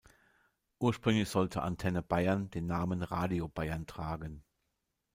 [0.79, 4.43] Ursprünglich sollte Antenne Bayern den Namen Radio Bayern tragen.